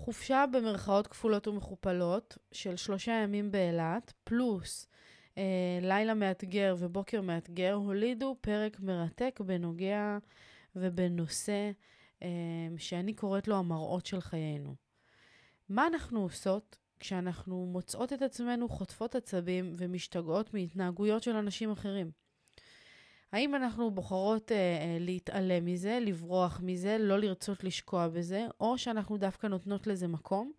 [0.00, 4.88] חופשה במרכאות כפולות ומכופלות של שלושה ימים באילת, פלוס
[5.38, 10.18] אה, לילה מאתגר ובוקר מאתגר, הולידו פרק מרתק בנוגע
[10.76, 11.70] ובנושא
[12.22, 12.28] אה,
[12.76, 14.74] שאני קוראת לו המראות של חיינו.
[15.68, 22.10] מה אנחנו עושות כשאנחנו מוצאות את עצמנו חוטפות עצבים ומשתגעות מהתנהגויות של אנשים אחרים?
[23.32, 29.16] האם אנחנו בוחרות אה, אה, להתעלם מזה, לברוח מזה, לא לרצות לשקוע בזה, או שאנחנו
[29.16, 30.52] דווקא נותנות לזה מקום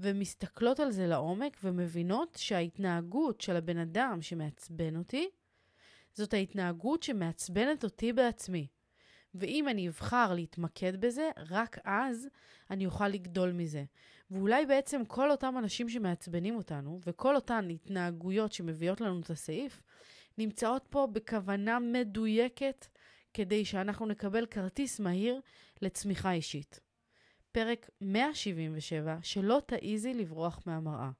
[0.00, 5.28] ומסתכלות על זה לעומק ומבינות שההתנהגות של הבן אדם שמעצבן אותי,
[6.14, 8.66] זאת ההתנהגות שמעצבנת אותי בעצמי.
[9.34, 12.28] ואם אני אבחר להתמקד בזה, רק אז
[12.70, 13.84] אני אוכל לגדול מזה.
[14.30, 19.82] ואולי בעצם כל אותם אנשים שמעצבנים אותנו, וכל אותן התנהגויות שמביאות לנו את הסעיף,
[20.38, 22.86] נמצאות פה בכוונה מדויקת
[23.34, 25.40] כדי שאנחנו נקבל כרטיס מהיר
[25.82, 26.80] לצמיחה אישית.
[27.52, 31.10] פרק 177, שלא תעיזי לברוח מהמראה.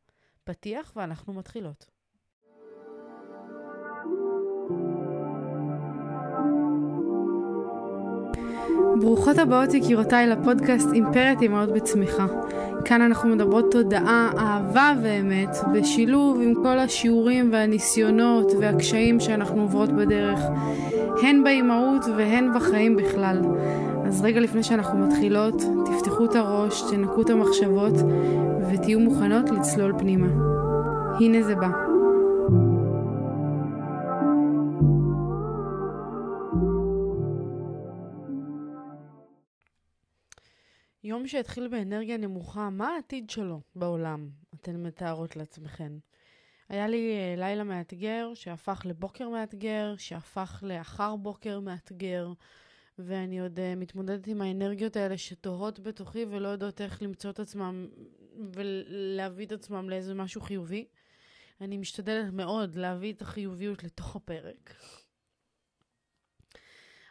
[0.45, 1.86] פתיח ואנחנו מתחילות.
[9.01, 12.26] ברוכות הבאות יקירותיי לפודקאסט אימפרית אמהות בצמיחה.
[12.88, 20.40] כאן אנחנו מדברות תודעה, אהבה ואמת, בשילוב עם כל השיעורים והניסיונות והקשיים שאנחנו עוברות בדרך,
[21.23, 23.40] הן באימהות והן בחיים בכלל.
[24.04, 27.95] אז רגע לפני שאנחנו מתחילות, תפתחו את הראש, תנקו את המחשבות
[28.73, 30.29] ותהיו מוכנות לצלול פנימה.
[31.20, 31.85] הנה זה בא.
[41.29, 44.30] שהתחיל באנרגיה נמוכה, מה העתיד שלו בעולם?
[44.55, 45.93] אתן מתארות לעצמכן.
[46.69, 52.32] היה לי אה, לילה מאתגר, שהפך לבוקר מאתגר, שהפך לאחר בוקר מאתגר,
[52.99, 57.88] ואני עוד uh, מתמודדת עם האנרגיות האלה שתוהות בתוכי ולא יודעות איך למצוא את עצמם
[58.52, 60.87] ולהביא את עצמם לאיזה משהו חיובי.
[61.60, 64.75] אני משתדלת מאוד להביא את החיוביות לתוך הפרק.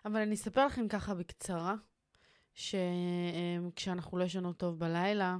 [0.06, 1.75] אבל אני אספר לכם ככה בקצרה,
[2.56, 5.38] שכשאנחנו לא ישנות טוב בלילה,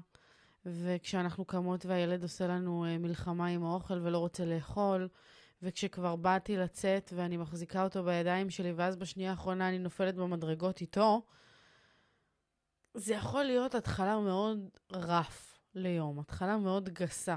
[0.66, 5.08] וכשאנחנו קמות והילד עושה לנו אה, מלחמה עם האוכל ולא רוצה לאכול,
[5.62, 11.22] וכשכבר באתי לצאת ואני מחזיקה אותו בידיים שלי, ואז בשנייה האחרונה אני נופלת במדרגות איתו,
[12.94, 17.36] זה יכול להיות התחלה מאוד רף ליום, התחלה מאוד גסה.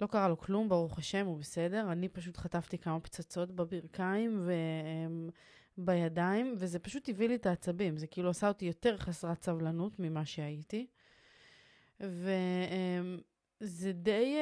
[0.00, 1.92] לא קרה לו כלום, ברוך השם, הוא בסדר.
[1.92, 4.48] אני פשוט חטפתי כמה פצצות בברכיים
[5.78, 7.96] ובידיים, וזה פשוט הביא לי את העצבים.
[7.96, 10.86] זה כאילו עשה אותי יותר חסרת סבלנות ממה שהייתי.
[12.00, 14.36] וזה די,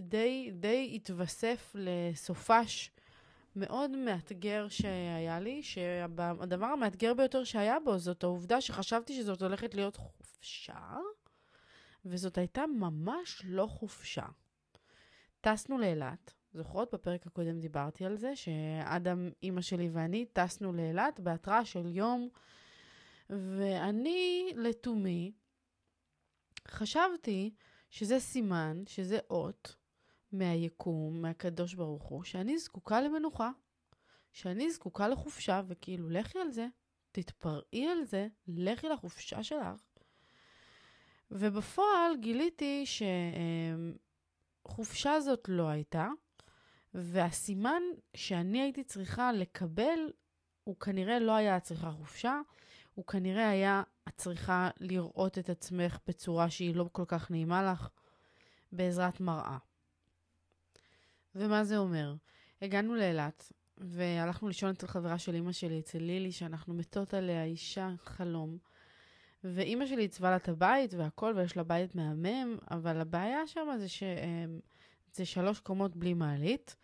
[0.00, 2.90] די, די התווסף לסופש
[3.56, 9.96] מאוד מאתגר שהיה לי, שהדבר המאתגר ביותר שהיה בו זאת העובדה שחשבתי שזאת הולכת להיות
[9.96, 10.96] חופשה,
[12.04, 14.26] וזאת הייתה ממש לא חופשה.
[15.40, 16.94] טסנו לאילת, זוכרות?
[16.94, 22.28] בפרק הקודם דיברתי על זה, שאדם, אימא שלי ואני טסנו לאילת בהתראה של יום,
[23.30, 25.32] ואני לתומי
[26.68, 27.54] חשבתי
[27.90, 29.76] שזה סימן, שזה אות
[30.32, 33.50] מהיקום, מהקדוש ברוך הוא, שאני זקוקה למנוחה,
[34.32, 36.66] שאני זקוקה לחופשה, וכאילו, לכי על זה,
[37.12, 39.66] תתפרעי על זה, לכי לחופשה שלך.
[41.30, 42.84] ובפועל גיליתי
[44.66, 46.08] שחופשה זאת לא הייתה,
[46.94, 47.82] והסימן
[48.14, 49.98] שאני הייתי צריכה לקבל,
[50.64, 52.40] הוא כנראה לא היה צריכה חופשה,
[52.94, 53.82] הוא כנראה היה
[54.16, 57.88] צריכה לראות את עצמך בצורה שהיא לא כל כך נעימה לך,
[58.72, 59.58] בעזרת מראה.
[61.34, 62.14] ומה זה אומר?
[62.62, 67.90] הגענו לאילת, והלכנו לישון אצל חברה של אימא שלי, אצל לילי, שאנחנו מתות עליה, אישה
[67.98, 68.58] חלום.
[69.44, 73.86] ואימא שלי עיצבה לה את הבית והכל, ויש לה בית מהמם, אבל הבעיה שם זה
[75.14, 76.76] שזה שלוש קומות בלי מעלית,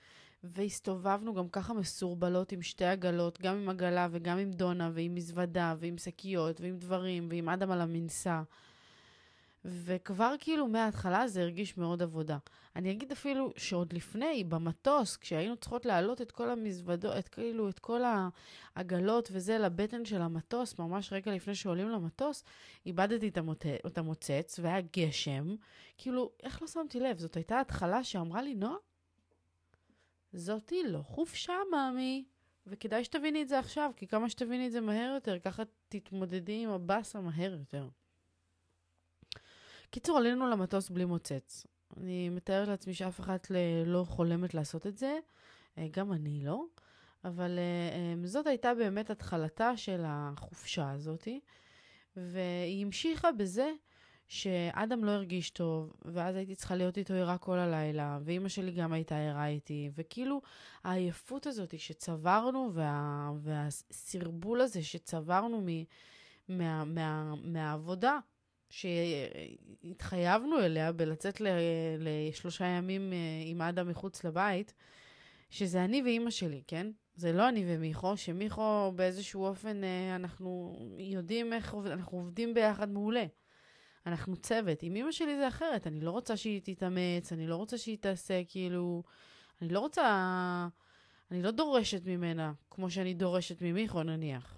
[0.44, 5.74] והסתובבנו גם ככה מסורבלות עם שתי עגלות, גם עם עגלה וגם עם דונה ועם מזוודה
[5.78, 8.42] ועם שקיות ועם דברים ועם אדם על המנסה.
[9.68, 12.38] וכבר כאילו מההתחלה זה הרגיש מאוד עבודה.
[12.76, 17.78] אני אגיד אפילו שעוד לפני, במטוס, כשהיינו צריכות להעלות את כל המזוודות, את כאילו, את
[17.78, 18.00] כל
[18.74, 22.44] העגלות וזה לבטן של המטוס, ממש רגע לפני שעולים למטוס,
[22.86, 23.66] איבדתי את, המוט...
[23.86, 25.56] את המוצץ והיה גשם.
[25.98, 27.18] כאילו, איך לא שמתי לב?
[27.18, 28.76] זאת הייתה התחלה שאמרה לי, נועה,
[30.32, 32.24] זאתי לא חופשה, מאמי.
[32.66, 36.70] וכדאי שתביני את זה עכשיו, כי כמה שתביני את זה מהר יותר, ככה תתמודדי עם
[36.70, 37.88] הבאסה מהר יותר.
[39.90, 41.66] קיצור, עלינו למטוס בלי מוצץ.
[41.96, 43.46] אני מתארת לעצמי שאף אחת
[43.86, 45.18] לא חולמת לעשות את זה,
[45.78, 46.64] אה, גם אני לא,
[47.24, 51.40] אבל אה, אה, זאת הייתה באמת התחלתה של החופשה הזאתי,
[52.16, 53.72] והיא המשיכה בזה
[54.28, 58.92] שאדם לא הרגיש טוב, ואז הייתי צריכה להיות איתו ערה כל הלילה, ואימא שלי גם
[58.92, 60.42] הייתה ערה איתי, וכאילו
[60.84, 65.68] העייפות הזאת שצברנו, וה, והסרבול הזה שצברנו מ,
[66.48, 68.18] מה, מה, מהעבודה,
[68.70, 71.46] שהתחייבנו אליה בלצאת ל,
[71.98, 74.74] לשלושה ימים אה, עם אדם מחוץ לבית,
[75.50, 76.86] שזה אני ואימא שלי, כן?
[77.14, 83.24] זה לא אני ומיכו, שמיכו באיזשהו אופן, אה, אנחנו יודעים איך אנחנו עובדים ביחד מעולה.
[84.06, 84.82] אנחנו צוות.
[84.82, 88.42] עם אמא שלי זה אחרת, אני לא רוצה שהיא תתאמץ, אני לא רוצה שהיא תעשה
[88.48, 89.02] כאילו...
[89.62, 90.68] אני לא רוצה...
[91.30, 94.55] אני לא דורשת ממנה כמו שאני דורשת ממיכו נניח.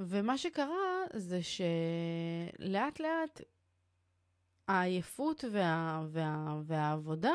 [0.00, 3.40] ומה שקרה זה שלאט לאט
[4.68, 6.02] העייפות וה...
[6.08, 6.60] וה...
[6.64, 7.34] והעבודה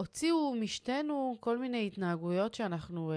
[0.00, 3.16] הוציאו משתנו כל מיני התנהגויות שאנחנו, אה,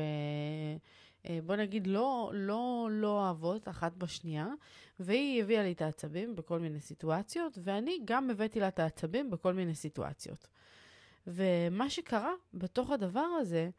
[1.29, 4.47] אה, בוא נגיד, לא, לא, לא אוהבות אחת בשנייה,
[4.99, 9.53] והיא הביאה לי את העצבים בכל מיני סיטואציות, ואני גם הבאתי לה את העצבים בכל
[9.53, 10.47] מיני סיטואציות.
[11.27, 13.69] ומה שקרה בתוך הדבר הזה,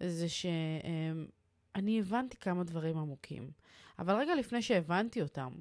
[0.00, 3.50] זה שאני הבנתי כמה דברים עמוקים.
[3.98, 5.52] אבל רגע לפני שהבנתי אותם,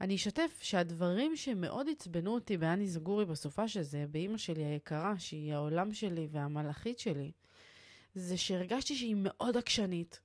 [0.00, 5.54] אני אשתף שהדברים שמאוד עצבנו אותי באני זגורי בסופה של זה, באימא שלי היקרה, שהיא
[5.54, 7.32] העולם שלי והמלאכית שלי,
[8.14, 10.20] זה שהרגשתי שהיא מאוד עקשנית,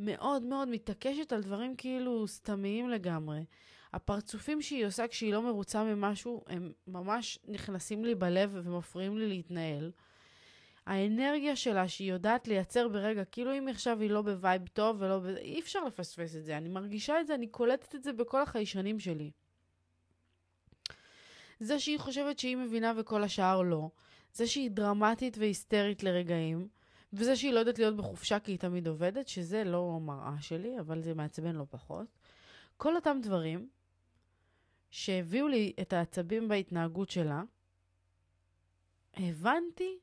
[0.00, 3.44] מאוד מאוד מתעקשת על דברים כאילו סתמיים לגמרי.
[3.92, 9.90] הפרצופים שהיא עושה כשהיא לא מרוצה ממשהו, הם ממש נכנסים לי בלב ומפריעים לי להתנהל.
[10.86, 15.18] האנרגיה שלה שהיא יודעת לייצר ברגע, כאילו אם עכשיו היא לא ב vibe טוב ולא
[15.18, 15.26] ב...
[15.26, 16.56] אי אפשר לפספס את זה.
[16.56, 19.30] אני מרגישה את זה, אני קולטת את זה בכל החיישנים שלי.
[21.60, 23.90] זה שהיא חושבת שהיא מבינה וכל השאר לא.
[24.32, 26.68] זה שהיא דרמטית והיסטרית לרגעים.
[27.12, 31.02] וזה שהיא לא יודעת להיות בחופשה כי היא תמיד עובדת, שזה לא מראה שלי, אבל
[31.02, 32.06] זה מעצבן לא פחות.
[32.76, 33.68] כל אותם דברים
[34.90, 37.42] שהביאו לי את העצבים בהתנהגות שלה,
[39.14, 39.98] הבנתי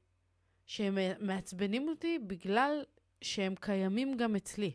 [0.70, 2.84] שהם מעצבנים אותי בגלל
[3.22, 4.72] שהם קיימים גם אצלי.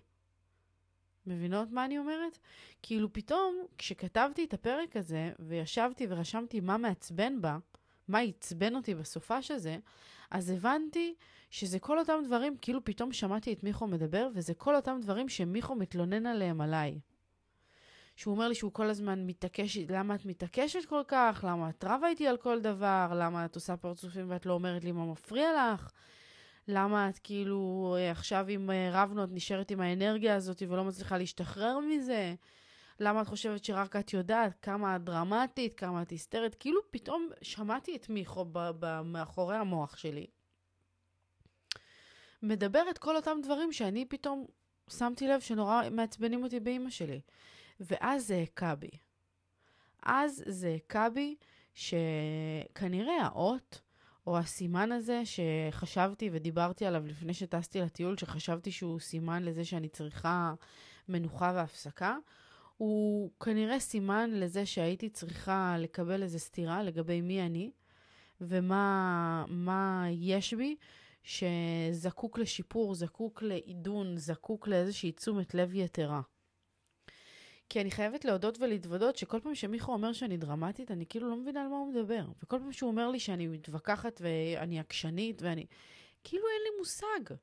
[1.27, 2.39] מבינות מה אני אומרת?
[2.83, 7.59] כאילו פתאום, כשכתבתי את הפרק הזה, וישבתי ורשמתי מה מעצבן בה,
[8.09, 9.77] מה עצבן אותי בסופש הזה,
[10.31, 11.15] אז הבנתי
[11.51, 15.75] שזה כל אותם דברים, כאילו פתאום שמעתי את מיכו מדבר, וזה כל אותם דברים שמיכו
[15.75, 16.99] מתלונן עליהם עליי.
[18.17, 21.45] שהוא אומר לי שהוא כל הזמן מתעקש, למה את מתעקשת כל כך?
[21.49, 23.13] למה את רבה איתי על כל דבר?
[23.17, 25.91] למה את עושה פרצופים ואת לא אומרת לי מה מפריע לך?
[26.69, 32.35] למה את כאילו עכשיו אם רבנו את נשארת עם האנרגיה הזאת ולא מצליחה להשתחרר מזה?
[33.01, 36.55] למה את חושבת שרק את יודעת כמה את דרמטית, כמה את היסטרית?
[36.55, 38.47] כאילו פתאום שמעתי את מיכו
[39.05, 40.27] מאחורי המוח שלי.
[42.43, 44.47] מדבר את כל אותם דברים שאני פתאום
[44.91, 47.21] שמתי לב שנורא מעצבנים אותי באימא שלי.
[47.81, 48.91] ואז זה הכה בי.
[50.03, 51.37] אז זה הכה בי
[51.75, 53.81] שכנראה האות,
[54.27, 60.55] או הסימן הזה שחשבתי ודיברתי עליו לפני שטסתי לטיול, שחשבתי שהוא סימן לזה שאני צריכה
[61.09, 62.17] מנוחה והפסקה,
[62.77, 67.71] הוא כנראה סימן לזה שהייתי צריכה לקבל איזו סתירה לגבי מי אני
[68.41, 70.77] ומה יש בי
[71.23, 76.21] שזקוק לשיפור, זקוק לעידון, זקוק לאיזושהי תשומת לב יתרה.
[77.75, 81.63] כי אני חייבת להודות ולהתוודות שכל פעם שמיכו אומר שאני דרמטית, אני כאילו לא מבינה
[81.63, 82.25] על מה הוא מדבר.
[82.43, 85.67] וכל פעם שהוא אומר לי שאני מתווכחת ואני עקשנית ואני...
[86.25, 87.35] כאילו אין לי מושג.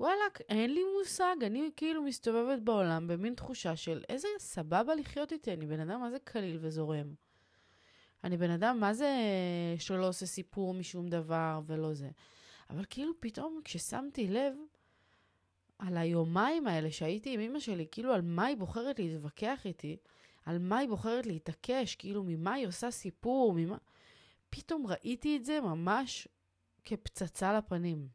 [0.00, 1.36] וואלכ, אין לי מושג.
[1.42, 5.52] אני כאילו מסתובבת בעולם במין תחושה של איזה סבבה לחיות איתי.
[5.52, 7.14] אני בן אדם מה זה קליל וזורם.
[8.24, 9.10] אני בן אדם מה זה
[9.78, 12.10] שלא עושה סיפור משום דבר ולא זה.
[12.70, 14.54] אבל כאילו פתאום כששמתי לב,
[15.78, 19.96] על היומיים האלה שהייתי עם אמא שלי, כאילו על מה היא בוחרת להתווכח איתי,
[20.44, 23.76] על מה היא בוחרת להתעקש, כאילו ממה היא עושה סיפור, ממה...
[24.50, 26.28] פתאום ראיתי את זה ממש
[26.84, 28.08] כפצצה לפנים.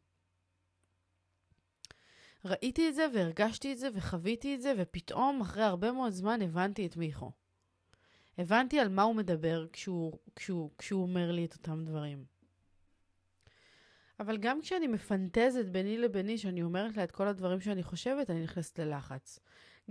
[2.45, 6.85] ראיתי את זה והרגשתי את זה וחוויתי את זה, ופתאום אחרי הרבה מאוד זמן הבנתי
[6.85, 7.31] את מיכו.
[8.37, 12.32] הבנתי על מה הוא מדבר כשהוא, כשהוא, כשהוא אומר לי את אותם דברים.
[14.19, 18.43] אבל גם כשאני מפנטזת ביני לביני, שאני אומרת לה את כל הדברים שאני חושבת, אני
[18.43, 19.39] נכנסת ללחץ.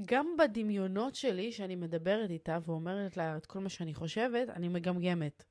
[0.07, 5.45] גם בדמיונות שלי, שאני מדברת איתה ואומרת לה את כל מה שאני חושבת, אני מגמגמת.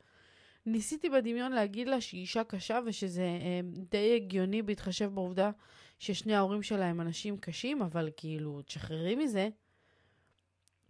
[0.65, 3.59] ניסיתי בדמיון להגיד לה שהיא אישה קשה ושזה אה,
[3.91, 5.51] די הגיוני בהתחשב בעובדה
[5.99, 9.49] ששני ההורים שלה הם אנשים קשים, אבל כאילו, תשחררי מזה.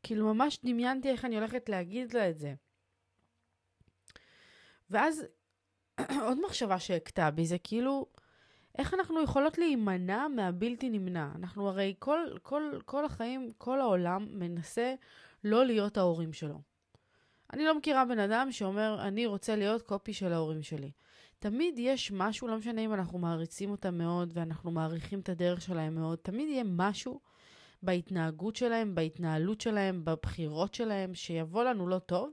[0.03, 2.53] כאילו, ממש דמיינתי איך אני הולכת להגיד לה את זה.
[4.89, 5.25] ואז
[6.27, 8.05] עוד מחשבה שהכתה בי זה כאילו,
[8.77, 11.29] איך אנחנו יכולות להימנע מהבלתי נמנע?
[11.36, 14.93] אנחנו הרי כל, כל, כל החיים, כל העולם מנסה
[15.43, 16.62] לא להיות ההורים שלו.
[17.53, 20.91] אני לא מכירה בן אדם שאומר, אני רוצה להיות קופי של ההורים שלי.
[21.39, 25.95] תמיד יש משהו, לא משנה אם אנחנו מעריצים אותם מאוד ואנחנו מעריכים את הדרך שלהם
[25.95, 27.19] מאוד, תמיד יהיה משהו
[27.83, 32.31] בהתנהגות שלהם, בהתנהלות שלהם, בבחירות שלהם, שיבוא לנו לא טוב,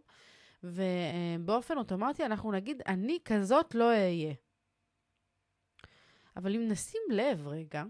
[0.63, 4.35] ובאופן אוטומטי אנחנו נגיד, אני כזאת לא אהיה.
[6.37, 7.85] אבל אם נשים לב רגע,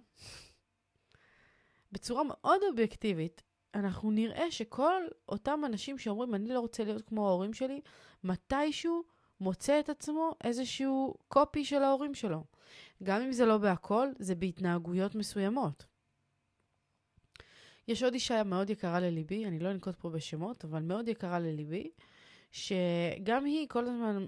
[1.92, 3.42] בצורה מאוד אובייקטיבית,
[3.74, 7.80] אנחנו נראה שכל אותם אנשים שאומרים, אני לא רוצה להיות כמו ההורים שלי,
[8.24, 9.04] מתישהו
[9.40, 12.44] מוצא את עצמו איזשהו קופי של ההורים שלו.
[13.02, 15.84] גם אם זה לא בהכל, זה בהתנהגויות מסוימות.
[17.88, 21.90] יש עוד אישה מאוד יקרה לליבי, אני לא אנקוט פה בשמות, אבל מאוד יקרה לליבי,
[22.50, 24.26] שגם היא כל הזמן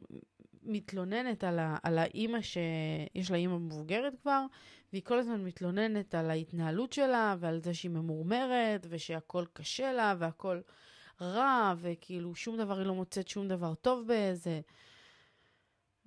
[0.63, 4.45] מתלוננת על, ה, על האימא שיש לה אימא מבוגרת כבר,
[4.93, 10.63] והיא כל הזמן מתלוננת על ההתנהלות שלה ועל זה שהיא ממורמרת ושהכול קשה לה והכול
[11.21, 14.61] רע, וכאילו שום דבר היא לא מוצאת שום דבר טוב באיזה.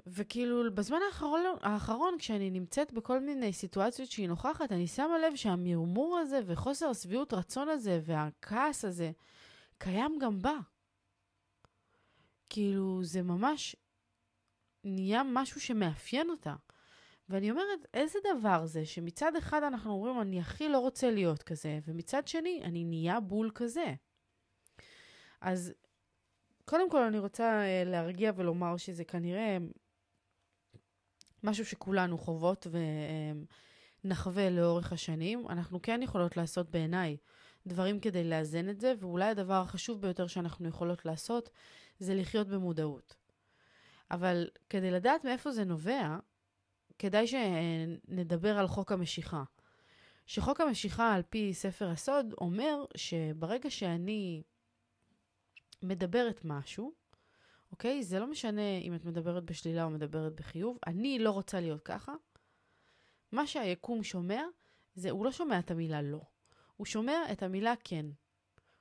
[0.07, 6.17] וכאילו, בזמן האחרון, האחרון, כשאני נמצאת בכל מיני סיטואציות שהיא נוכחת, אני שמה לב שהמרמור
[6.17, 9.11] הזה וחוסר השביעות רצון הזה והכעס הזה
[9.77, 10.57] קיים גם בה.
[12.53, 13.75] כאילו, זה ממש
[14.83, 16.55] נהיה משהו שמאפיין אותה.
[17.29, 21.79] ואני אומרת, איזה דבר זה שמצד אחד אנחנו אומרים, אני הכי לא רוצה להיות כזה,
[21.87, 23.93] ומצד שני, אני נהיה בול כזה.
[25.41, 25.73] אז
[26.65, 29.57] קודם כל אני רוצה uh, להרגיע ולומר שזה כנראה
[31.43, 32.67] משהו שכולנו חוות
[34.03, 35.49] ונחווה לאורך השנים.
[35.49, 37.17] אנחנו כן יכולות לעשות בעיניי
[37.67, 41.49] דברים כדי לאזן את זה, ואולי הדבר החשוב ביותר שאנחנו יכולות לעשות
[42.03, 43.15] זה לחיות במודעות.
[44.11, 46.17] אבל כדי לדעת מאיפה זה נובע,
[46.99, 49.43] כדאי שנדבר על חוק המשיכה.
[50.25, 54.43] שחוק המשיכה על פי ספר הסוד אומר שברגע שאני
[55.81, 56.93] מדברת משהו,
[57.71, 58.03] אוקיי?
[58.03, 62.13] זה לא משנה אם את מדברת בשלילה או מדברת בחיוב, אני לא רוצה להיות ככה.
[63.31, 64.43] מה שהיקום שומע,
[64.95, 66.21] זה, הוא לא שומע את המילה לא,
[66.77, 68.05] הוא שומע את המילה כן.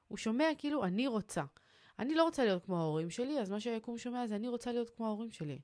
[0.09, 1.45] הוא שומע כאילו אני רוצה.
[2.03, 4.91] אני לא רוצה להיות כמו ההורים שלי, אז מה שהיקום שומע זה אני רוצה להיות
[4.91, 5.59] כמו ההורים שלי.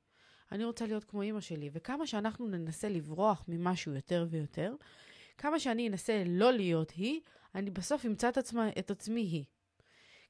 [0.52, 1.71] אני רוצה להיות כמו אימא שלי.
[1.73, 4.75] וכמה שאנחנו ננסה לברוח ממשהו יותר ויותר,
[5.38, 7.21] כמה שאני אנסה לא להיות היא,
[7.54, 9.45] אני בסוף אמצא את, עצמה, את עצמי היא.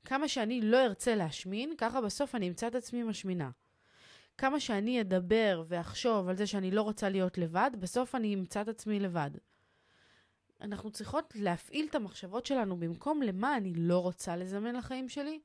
[0.05, 3.51] כמה שאני לא ארצה להשמין, ככה בסוף אני אמצא את עצמי משמינה.
[4.39, 8.69] כמה שאני אדבר ואחשוב על זה שאני לא רוצה להיות לבד, בסוף אני אמצא את
[8.69, 9.31] עצמי לבד.
[10.61, 15.41] אנחנו צריכות להפעיל את המחשבות שלנו במקום למה אני לא רוצה לזמן לחיים שלי,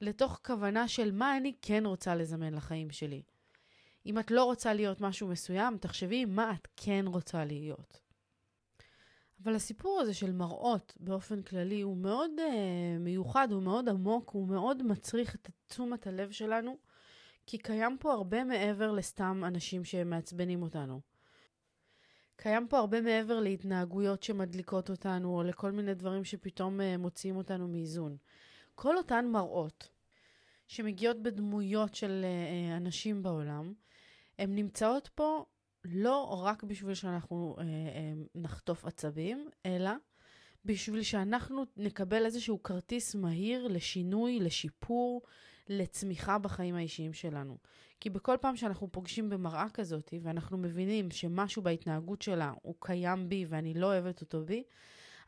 [0.00, 3.22] לתוך כוונה של מה אני כן רוצה לזמן לחיים שלי.
[4.06, 8.00] אם את לא רוצה להיות משהו מסוים, תחשבי מה את כן רוצה להיות.
[9.42, 14.48] אבל הסיפור הזה של מראות באופן כללי הוא מאוד uh, מיוחד, הוא מאוד עמוק, הוא
[14.48, 16.78] מאוד מצריך את תשומת הלב שלנו,
[17.46, 21.00] כי קיים פה הרבה מעבר לסתם אנשים שמעצבנים אותנו.
[22.36, 27.68] קיים פה הרבה מעבר להתנהגויות שמדליקות אותנו, או לכל מיני דברים שפתאום uh, מוציאים אותנו
[27.68, 28.16] מאיזון.
[28.76, 29.88] כל אותן מראות
[30.66, 33.74] שמגיעות בדמויות של uh, אנשים בעולם,
[34.38, 35.44] הן נמצאות פה
[35.84, 37.68] לא רק בשביל שאנחנו אה, אה,
[38.34, 39.90] נחטוף עצבים, אלא
[40.64, 45.22] בשביל שאנחנו נקבל איזשהו כרטיס מהיר לשינוי, לשיפור,
[45.68, 47.58] לצמיחה בחיים האישיים שלנו.
[48.00, 53.44] כי בכל פעם שאנחנו פוגשים במראה כזאת, ואנחנו מבינים שמשהו בהתנהגות שלה הוא קיים בי
[53.48, 54.62] ואני לא אוהבת אותו בי,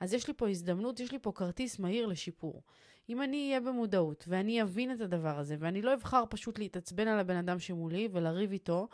[0.00, 2.62] אז יש לי פה הזדמנות, יש לי פה כרטיס מהיר לשיפור.
[3.08, 7.18] אם אני אהיה במודעות ואני אבין את הדבר הזה, ואני לא אבחר פשוט להתעצבן על
[7.18, 8.88] הבן אדם שמולי ולריב איתו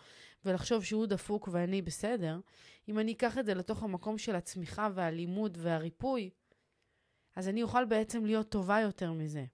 [0.45, 2.41] ולחשוב שהוא דפוק ואני בסדר,
[2.89, 6.31] אם אני אקח את זה לתוך המקום של הצמיחה והלימוד והריפוי,
[7.37, 9.45] אז אני אוכל בעצם להיות טובה יותר מזה.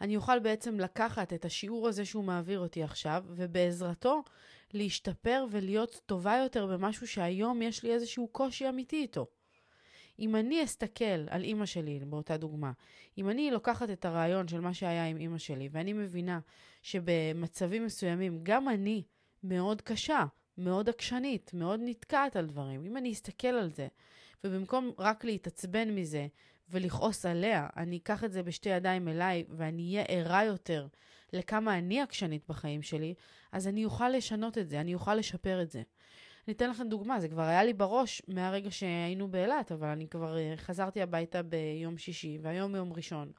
[0.00, 4.22] אני אוכל בעצם לקחת את השיעור הזה שהוא מעביר אותי עכשיו, ובעזרתו
[4.72, 9.26] להשתפר ולהיות טובה יותר במשהו שהיום יש לי איזשהו קושי אמיתי איתו.
[10.18, 12.72] אם אני אסתכל על אימא שלי, באותה דוגמה,
[13.18, 16.40] אם אני לוקחת את הרעיון של מה שהיה עם אימא שלי, ואני מבינה
[16.82, 19.02] שבמצבים מסוימים גם אני
[19.42, 20.24] מאוד קשה,
[20.58, 22.86] מאוד עקשנית, מאוד נתקעת על דברים.
[22.86, 23.88] אם אני אסתכל על זה,
[24.44, 26.26] ובמקום רק להתעצבן מזה
[26.70, 30.86] ולכעוס עליה, אני אקח את זה בשתי ידיים אליי ואני אהיה ערה יותר
[31.32, 33.14] לכמה אני עקשנית בחיים שלי,
[33.52, 35.82] אז אני אוכל לשנות את זה, אני אוכל לשפר את זה.
[36.48, 40.36] אני אתן לכם דוגמה, זה כבר היה לי בראש מהרגע שהיינו באילת, אבל אני כבר
[40.36, 43.32] אה, חזרתי הביתה ביום שישי, והיום יום ראשון.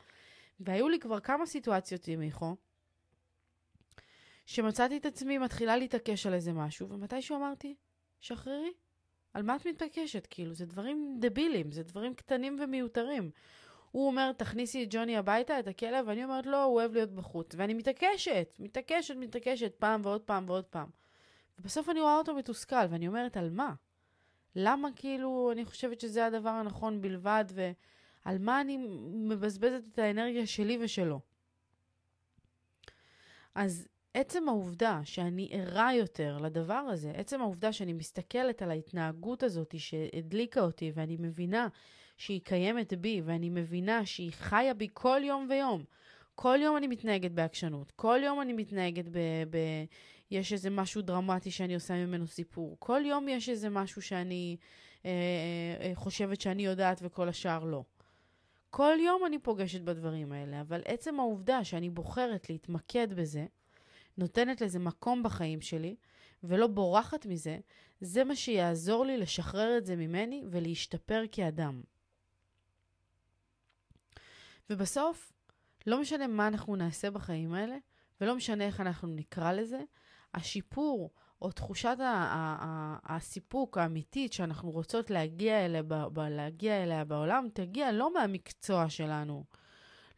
[0.59, 2.55] והיו לי כבר כמה סיטואציות עם מיכו,
[4.45, 7.75] שמצאתי את עצמי מתחילה להתעקש על איזה משהו, ומתישהו אמרתי,
[8.19, 8.73] שחררי,
[9.33, 10.27] על מה את מתעקשת?
[10.29, 13.31] כאילו, זה דברים דבילים, זה דברים קטנים ומיותרים.
[13.91, 17.55] הוא אומר, תכניסי את ג'וני הביתה, את הכלב, ואני אומרת, לא, הוא אוהב להיות בחוץ.
[17.55, 20.89] ואני מתעקשת, מתעקשת, מתעקשת, פעם ועוד פעם ועוד פעם.
[21.59, 23.73] ובסוף אני רואה אותו מתוסכל, ואני אומרת, על מה?
[24.55, 28.77] למה כאילו אני חושבת שזה הדבר הנכון בלבד, ועל מה אני
[29.13, 31.19] מבזבזת את האנרגיה שלי ושלו?
[33.55, 39.79] אז עצם העובדה שאני ערה יותר לדבר הזה, עצם העובדה שאני מסתכלת על ההתנהגות הזאת
[39.79, 41.67] שהדליקה אותי, ואני מבינה
[42.17, 45.83] שהיא קיימת בי, ואני מבינה שהיא חיה בי כל יום ויום.
[46.35, 49.17] כל יום אני מתנהגת בעקשנות, כל יום אני מתנהגת ב...
[49.49, 49.57] ב
[50.31, 52.75] יש איזה משהו דרמטי שאני עושה ממנו סיפור.
[52.79, 54.57] כל יום יש איזה משהו שאני
[55.05, 55.12] אה,
[55.79, 57.84] אה, חושבת שאני יודעת וכל השאר לא.
[58.69, 63.46] כל יום אני פוגשת בדברים האלה, אבל עצם העובדה שאני בוחרת להתמקד בזה,
[64.17, 65.96] נותנת לזה מקום בחיים שלי,
[66.43, 67.57] ולא בורחת מזה,
[68.01, 71.81] זה מה שיעזור לי לשחרר את זה ממני ולהשתפר כאדם.
[74.69, 75.34] ובסוף,
[75.88, 77.77] לא משנה מה אנחנו נעשה בחיים האלה,
[78.22, 79.79] ולא משנה איך אנחנו נקרא לזה,
[80.34, 81.98] השיפור או תחושת
[83.03, 85.81] הסיפוק האמיתית שאנחנו רוצות להגיע אליה,
[86.29, 89.43] להגיע אליה בעולם, תגיע לא מהמקצוע שלנו,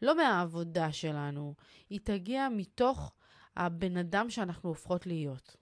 [0.02, 1.54] לא מהעבודה שלנו,
[1.90, 3.12] היא תגיע מתוך
[3.56, 5.56] הבן אדם שאנחנו הופכות להיות.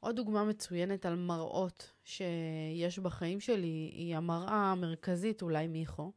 [0.00, 6.12] עוד דוגמה מצוינת על מראות שיש בחיים שלי היא המראה המרכזית, אולי מיכו,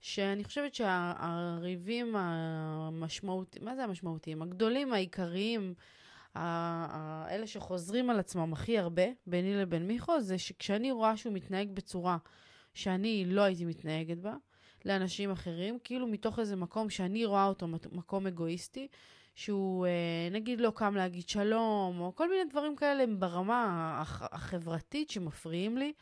[0.00, 4.42] שאני חושבת שהריבים המשמעותיים, מה זה המשמעותיים?
[4.42, 5.74] הגדולים, העיקריים,
[6.36, 12.16] האלה שחוזרים על עצמם הכי הרבה ביני לבין מיכו, זה שכשאני רואה שהוא מתנהג בצורה
[12.74, 14.34] שאני לא הייתי מתנהגת בה,
[14.84, 18.88] לאנשים אחרים, כאילו מתוך איזה מקום שאני רואה אותו מקום אגואיסטי,
[19.34, 25.78] שהוא אה, נגיד לא קם להגיד שלום, או כל מיני דברים כאלה ברמה החברתית שמפריעים
[25.78, 25.92] לי.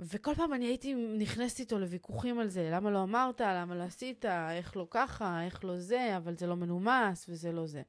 [0.00, 4.24] וכל פעם אני הייתי נכנסת איתו לוויכוחים על זה, למה לא אמרת, למה לא עשית,
[4.24, 7.82] איך לא ככה, איך לא זה, אבל זה לא מנומס וזה לא זה.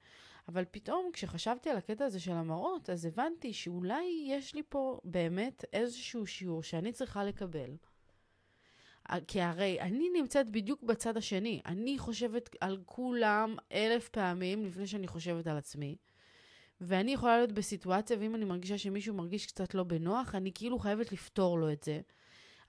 [0.51, 5.65] אבל פתאום כשחשבתי על הקטע הזה של המראות, אז הבנתי שאולי יש לי פה באמת
[5.73, 7.75] איזשהו שיעור שאני צריכה לקבל.
[9.27, 11.61] כי הרי אני נמצאת בדיוק בצד השני.
[11.65, 15.95] אני חושבת על כולם אלף פעמים לפני שאני חושבת על עצמי.
[16.81, 21.11] ואני יכולה להיות בסיטואציה, ואם אני מרגישה שמישהו מרגיש קצת לא בנוח, אני כאילו חייבת
[21.11, 22.01] לפתור לו את זה.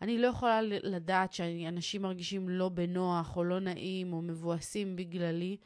[0.03, 5.57] אני לא יכולה לדעת שאנשים מרגישים לא בנוח, או לא נעים, או מבואסים בגללי,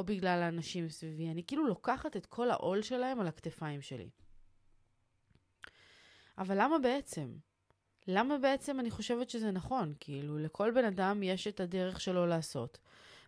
[0.00, 1.30] או בגלל האנשים סביבי.
[1.30, 4.10] אני כאילו לוקחת את כל העול שלהם על הכתפיים שלי.
[6.38, 7.34] אבל למה בעצם?
[8.06, 9.94] למה בעצם אני חושבת שזה נכון?
[10.00, 12.78] כאילו, לכל בן אדם יש את הדרך שלו לעשות.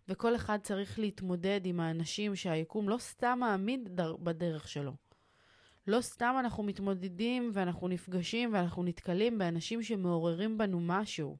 [0.07, 4.93] וכל אחד צריך להתמודד עם האנשים שהיקום לא סתם מעמיד בדרך שלו.
[5.87, 11.37] לא סתם אנחנו מתמודדים ואנחנו נפגשים ואנחנו נתקלים באנשים שמעוררים בנו משהו.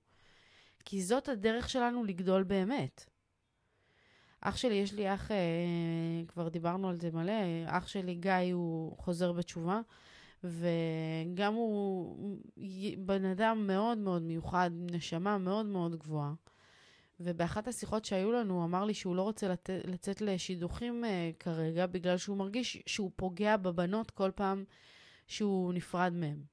[0.85, 3.12] כי זאת הדרך שלנו לגדול באמת.
[4.45, 5.37] אח שלי, יש לי אח, אה,
[6.27, 7.33] כבר דיברנו על זה מלא,
[7.65, 9.81] אח שלי גיא הוא חוזר בתשובה,
[10.43, 12.37] וגם הוא
[12.97, 16.33] בן אדם מאוד מאוד מיוחד, נשמה מאוד מאוד גבוהה.
[17.19, 19.69] ובאחת השיחות שהיו לנו, הוא אמר לי שהוא לא רוצה לת...
[19.83, 21.07] לצאת לשידוכים uh,
[21.39, 24.63] כרגע, בגלל שהוא מרגיש שהוא פוגע בבנות כל פעם
[25.27, 26.43] שהוא נפרד מהם.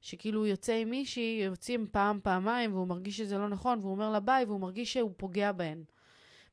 [0.00, 4.10] שכאילו הוא יוצא עם מישהי, יוצאים פעם, פעמיים, והוא מרגיש שזה לא נכון, והוא אומר
[4.10, 5.84] לה ביי, והוא מרגיש שהוא פוגע בהן.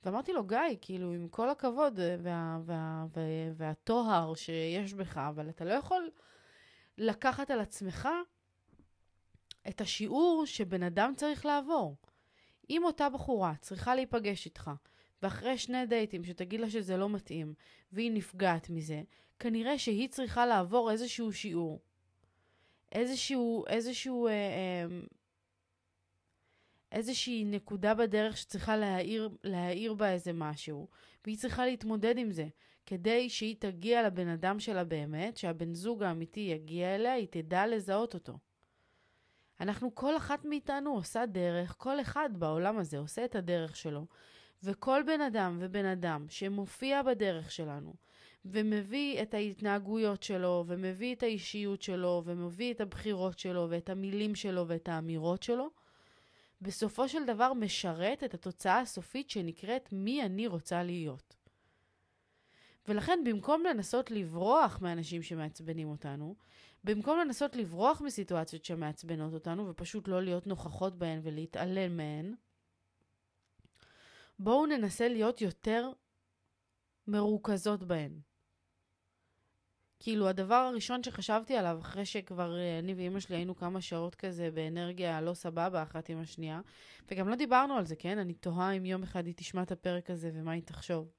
[0.05, 3.21] ואמרתי לו, גיא, כאילו, עם כל הכבוד וה, וה, וה, וה,
[3.55, 6.09] והטוהר שיש בך, אבל אתה לא יכול
[6.97, 8.09] לקחת על עצמך
[9.69, 11.95] את השיעור שבן אדם צריך לעבור.
[12.69, 14.71] אם אותה בחורה צריכה להיפגש איתך,
[15.23, 17.53] ואחרי שני דייטים שתגיד לה שזה לא מתאים,
[17.91, 19.01] והיא נפגעת מזה,
[19.39, 21.81] כנראה שהיא צריכה לעבור איזשהו שיעור.
[22.91, 24.85] איזשהו, איזשהו, אה, אה,
[26.95, 30.87] איזושהי נקודה בדרך שצריכה להאיר, להאיר בה איזה משהו,
[31.25, 32.47] והיא צריכה להתמודד עם זה,
[32.85, 38.13] כדי שהיא תגיע לבן אדם שלה באמת, שהבן זוג האמיתי יגיע אליה, היא תדע לזהות
[38.13, 38.37] אותו.
[39.59, 44.05] אנחנו, כל אחת מאיתנו עושה דרך, כל אחד בעולם הזה עושה את הדרך שלו,
[44.63, 47.93] וכל בן אדם ובן אדם שמופיע בדרך שלנו,
[48.45, 54.67] ומביא את ההתנהגויות שלו, ומביא את האישיות שלו, ומביא את הבחירות שלו, ואת המילים שלו,
[54.67, 55.69] ואת האמירות שלו,
[56.61, 61.35] בסופו של דבר משרת את התוצאה הסופית שנקראת מי אני רוצה להיות.
[62.87, 66.35] ולכן במקום לנסות לברוח מאנשים שמעצבנים אותנו,
[66.83, 72.33] במקום לנסות לברוח מסיטואציות שמעצבנות אותנו ופשוט לא להיות נוכחות בהן ולהתעלם מהן,
[74.39, 75.91] בואו ננסה להיות יותר
[77.07, 78.19] מרוכזות בהן.
[80.05, 84.51] כאילו, הדבר הראשון שחשבתי עליו, אחרי שכבר אה, אני ואימא שלי היינו כמה שעות כזה
[84.51, 86.61] באנרגיה לא סבבה אחת עם השנייה,
[87.11, 88.17] וגם לא דיברנו על זה, כן?
[88.17, 91.11] אני תוהה אם יום אחד היא תשמע את הפרק הזה ומה היא תחשוב.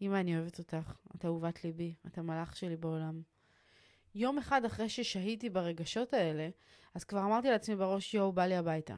[0.00, 3.20] אמא, אני אוהבת אותך, את אהובת ליבי, את המלאך שלי בעולם.
[4.14, 6.48] יום אחד אחרי ששהיתי ברגשות האלה,
[6.94, 8.94] אז כבר אמרתי לעצמי בראש, יואו, בא לי הביתה.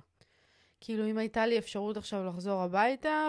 [0.80, 3.28] כאילו, אם הייתה לי אפשרות עכשיו לחזור הביתה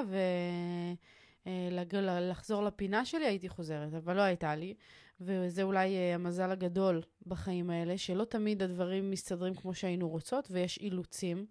[1.45, 4.73] ולחזור אה, לפינה שלי, הייתי חוזרת, אבל לא הייתה לי.
[5.21, 10.77] וזה אולי אה, המזל הגדול בחיים האלה, שלא תמיד הדברים מסתדרים כמו שהיינו רוצות, ויש
[10.77, 11.45] אילוצים.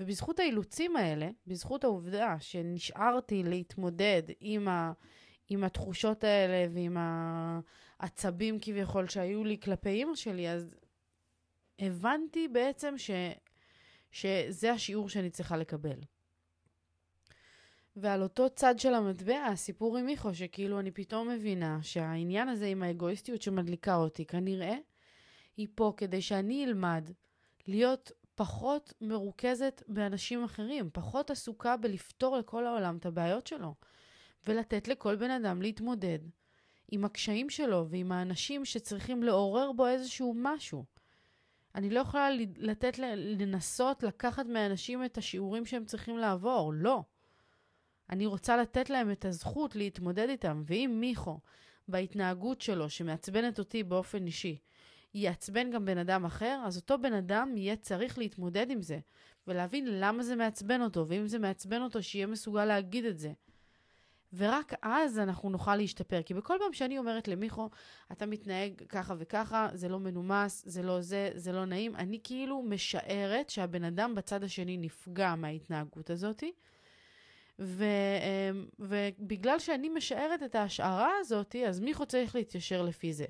[0.00, 4.92] ובזכות האילוצים האלה, בזכות העובדה שנשארתי להתמודד עם, ה,
[5.48, 6.96] עם התחושות האלה ועם
[8.00, 10.76] העצבים כביכול שהיו לי כלפי אימא שלי, אז
[11.78, 13.10] הבנתי בעצם ש,
[14.10, 15.98] שזה השיעור שאני צריכה לקבל.
[18.00, 22.82] ועל אותו צד של המטבע, הסיפור עם מיכו, שכאילו אני פתאום מבינה שהעניין הזה עם
[22.82, 24.76] האגואיסטיות שמדליקה אותי, כנראה
[25.56, 27.10] היא פה כדי שאני אלמד
[27.66, 33.74] להיות פחות מרוכזת באנשים אחרים, פחות עסוקה בלפתור לכל העולם את הבעיות שלו,
[34.46, 36.18] ולתת לכל בן אדם להתמודד
[36.92, 40.84] עם הקשיים שלו ועם האנשים שצריכים לעורר בו איזשהו משהו.
[41.74, 47.02] אני לא יכולה לתת, לנסות לקחת מאנשים את השיעורים שהם צריכים לעבור, לא.
[48.10, 51.40] אני רוצה לתת להם את הזכות להתמודד איתם, ואם מיכו,
[51.88, 54.58] בהתנהגות שלו, שמעצבנת אותי באופן אישי,
[55.14, 58.98] יעצבן גם בן אדם אחר, אז אותו בן אדם יהיה צריך להתמודד עם זה,
[59.46, 63.32] ולהבין למה זה מעצבן אותו, ואם זה מעצבן אותו, שיהיה מסוגל להגיד את זה.
[64.32, 66.22] ורק אז אנחנו נוכל להשתפר.
[66.22, 67.70] כי בכל פעם שאני אומרת למיכו,
[68.12, 72.62] אתה מתנהג ככה וככה, זה לא מנומס, זה לא זה, זה לא נעים, אני כאילו
[72.62, 76.52] משערת שהבן אדם בצד השני נפגע מההתנהגות הזאתי.
[77.58, 77.84] ו,
[78.20, 83.26] אמ, ובגלל שאני משערת את ההשערה הזאת, אז מיכו צריך להתיישר לפי זה.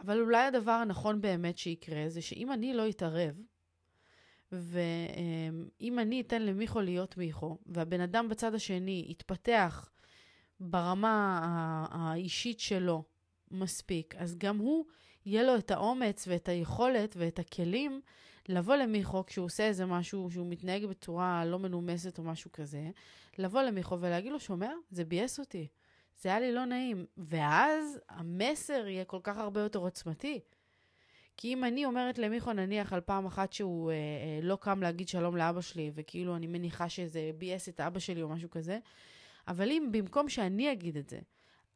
[0.00, 3.34] אבל אולי הדבר הנכון באמת שיקרה זה שאם אני לא אתערב,
[4.52, 9.90] ואם אני אתן למיכו להיות מיכו, והבן אדם בצד השני יתפתח
[10.60, 11.40] ברמה
[11.90, 13.04] האישית שלו
[13.50, 14.84] מספיק, אז גם הוא,
[15.26, 18.00] יהיה לו את האומץ ואת היכולת ואת הכלים
[18.48, 22.90] לבוא למיכו כשהוא עושה איזה משהו, שהוא מתנהג בצורה לא מנומסת או משהו כזה,
[23.38, 24.70] לבוא למיכו ולהגיד לו, שומע?
[24.90, 25.68] זה ביאס אותי.
[26.20, 27.06] זה היה לי לא נעים.
[27.16, 30.40] ואז המסר יהיה כל כך הרבה יותר עוצמתי.
[31.36, 35.08] כי אם אני אומרת למיכו, נניח על פעם אחת שהוא אה, אה, לא קם להגיד
[35.08, 38.78] שלום לאבא שלי, וכאילו אני מניחה שזה ביאס את אבא שלי או משהו כזה,
[39.48, 41.18] אבל אם במקום שאני אגיד את זה,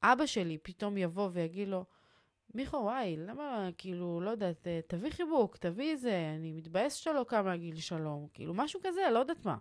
[0.03, 1.85] אבא שלי פתאום יבוא ויגיד לו,
[2.55, 7.25] מיכו, וואי, למה, כאילו, לא יודעת, אה, תביא חיבוק, תביא איזה, אני מתבאס שאתה לא
[7.29, 9.57] קם להגיד שלום, כאילו, משהו כזה, לא יודעת מה.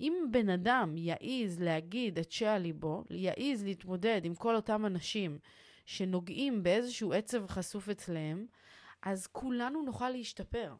[0.00, 5.38] אם בן אדם יעז להגיד את שעל ליבו, יעז להתמודד עם כל אותם אנשים
[5.86, 8.46] שנוגעים באיזשהו עצב חשוף אצלם,
[9.02, 10.74] אז כולנו נוכל להשתפר.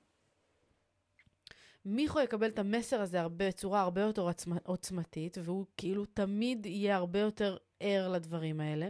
[1.84, 4.28] מיכו יקבל את המסר הזה הרבה, בצורה הרבה יותר
[4.64, 8.88] עוצמתית, והוא כאילו תמיד יהיה הרבה יותר ער לדברים האלה.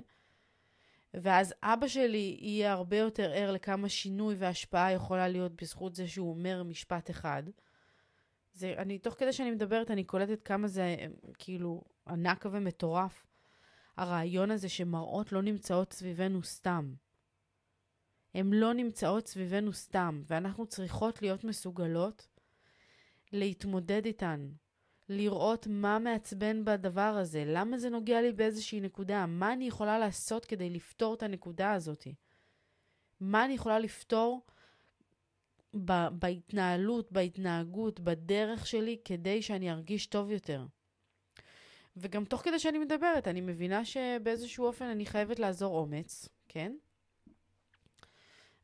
[1.15, 6.31] ואז אבא שלי יהיה הרבה יותר ער לכמה שינוי והשפעה יכולה להיות בזכות זה שהוא
[6.31, 7.43] אומר משפט אחד.
[8.53, 10.97] זה, אני, תוך כדי שאני מדברת, אני קולטת כמה זה
[11.39, 13.27] כאילו ענק ומטורף.
[13.97, 16.95] הרעיון הזה שמראות לא נמצאות סביבנו סתם.
[18.35, 22.29] הן לא נמצאות סביבנו סתם, ואנחנו צריכות להיות מסוגלות
[23.33, 24.49] להתמודד איתן,
[25.09, 30.45] לראות מה מעצבן בדבר הזה, למה זה נוגע לי באיזושהי נקודה, מה אני יכולה לעשות
[30.45, 32.07] כדי לפתור את הנקודה הזאת.
[33.21, 34.47] מה אני יכולה לפתור
[35.85, 40.67] ב- בהתנהלות, בהתנהגות, בדרך שלי, כדי שאני ארגיש טוב יותר.
[41.97, 46.73] וגם תוך כדי שאני מדברת, אני מבינה שבאיזשהו אופן אני חייבת לעזור אומץ, כן?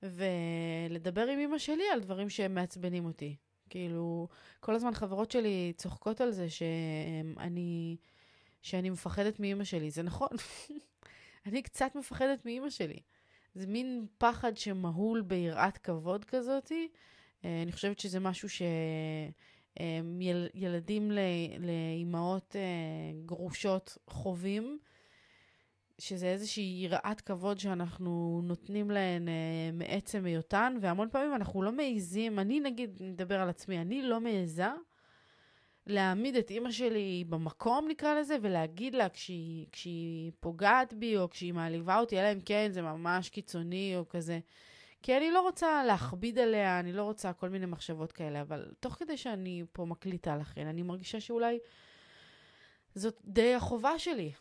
[0.02, 3.36] ולדבר עם אמא שלי על דברים שהם מעצבנים אותי.
[3.72, 4.28] כאילו,
[4.60, 7.96] כל הזמן חברות שלי צוחקות על זה שאני,
[8.62, 9.90] שאני מפחדת מאימא שלי.
[9.90, 10.28] זה נכון,
[11.46, 13.00] אני קצת מפחדת מאימא שלי.
[13.54, 16.88] זה מין פחד שמהול ביראת כבוד כזאתי.
[17.44, 18.48] אה, אני חושבת שזה משהו
[19.78, 21.10] שילדים
[21.58, 22.62] לאימהות אה,
[23.26, 24.78] גרושות חווים.
[26.02, 32.38] שזה איזושהי יראת כבוד שאנחנו נותנים להן אה, מעצם היותן, והמון פעמים אנחנו לא מעיזים,
[32.38, 34.66] אני נגיד, נדבר על עצמי, אני לא מעיזה
[35.86, 41.52] להעמיד את אימא שלי במקום, נקרא לזה, ולהגיד לה כשהיא, כשהיא פוגעת בי, או כשהיא
[41.52, 44.40] מעליבה אותי, אלא אם כן זה ממש קיצוני או כזה.
[45.02, 48.94] כי אני לא רוצה להכביד עליה, אני לא רוצה כל מיני מחשבות כאלה, אבל תוך
[48.94, 51.58] כדי שאני פה מקליטה לכן, אני מרגישה שאולי
[52.94, 54.32] זאת די החובה שלי.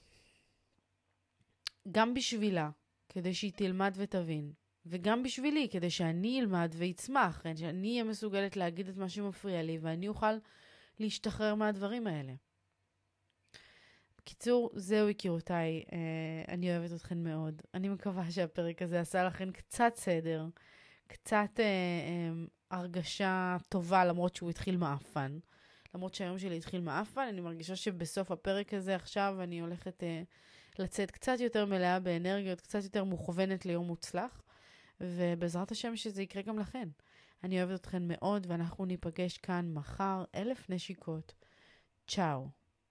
[1.92, 2.70] גם בשבילה,
[3.10, 4.52] כדי שהיא תלמד ותבין.
[4.86, 10.08] וגם בשבילי, כדי שאני אלמד ואצמח, שאני אהיה מסוגלת להגיד את מה שמפריע לי, ואני
[10.08, 10.34] אוכל
[11.00, 12.34] להשתחרר מהדברים האלה.
[14.18, 17.62] בקיצור, זהו יקירותיי, אה, אני אוהבת אתכן מאוד.
[17.74, 20.46] אני מקווה שהפרק הזה עשה לכן קצת סדר,
[21.08, 22.32] קצת אה, אה,
[22.72, 25.40] הרגשה טובה, למרות שהוא התחיל מעפן.
[25.96, 30.24] למרות שהיום שלי התחיל מעפן, אני מרגישה שבסוף הפרק הזה עכשיו אני הולכת אה,
[30.82, 34.42] לצאת קצת יותר מלאה באנרגיות, קצת יותר מוכוונת ליום מוצלח,
[35.02, 36.90] ובעזרת השם שזה יקרה גם לכן.
[37.44, 41.34] אני אוהבת אתכן מאוד, ואנחנו ניפגש כאן מחר, אלף נשיקות.
[42.08, 42.61] צ'או.